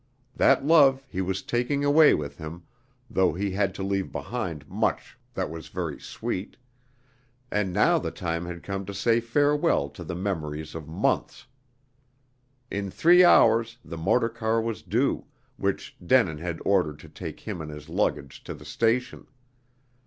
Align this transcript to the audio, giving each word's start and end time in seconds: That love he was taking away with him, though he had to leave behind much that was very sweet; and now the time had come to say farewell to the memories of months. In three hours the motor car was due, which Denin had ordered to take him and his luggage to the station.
That 0.35 0.65
love 0.65 1.05
he 1.07 1.21
was 1.21 1.43
taking 1.43 1.85
away 1.85 2.15
with 2.15 2.39
him, 2.39 2.63
though 3.07 3.33
he 3.33 3.51
had 3.51 3.75
to 3.75 3.83
leave 3.83 4.11
behind 4.11 4.67
much 4.67 5.15
that 5.35 5.47
was 5.47 5.67
very 5.67 5.99
sweet; 5.99 6.57
and 7.51 7.71
now 7.71 7.99
the 7.99 8.09
time 8.09 8.47
had 8.47 8.63
come 8.63 8.83
to 8.87 8.95
say 8.95 9.19
farewell 9.19 9.89
to 9.89 10.03
the 10.03 10.15
memories 10.15 10.73
of 10.73 10.87
months. 10.87 11.45
In 12.71 12.89
three 12.89 13.23
hours 13.23 13.77
the 13.85 13.95
motor 13.95 14.29
car 14.29 14.59
was 14.59 14.81
due, 14.81 15.25
which 15.57 15.95
Denin 16.03 16.39
had 16.39 16.61
ordered 16.65 16.97
to 17.01 17.07
take 17.07 17.41
him 17.41 17.61
and 17.61 17.69
his 17.69 17.87
luggage 17.87 18.43
to 18.45 18.55
the 18.55 18.65
station. 18.65 19.27